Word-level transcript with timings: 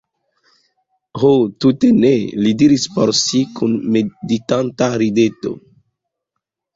Ho 1.23 1.29
tute 1.65 1.91
ne, 1.97 2.09
li 2.45 2.53
diris 2.61 2.85
por 2.95 3.11
si 3.19 3.41
kun 3.59 3.75
meditanta 3.97 4.89
rideto. 5.03 5.53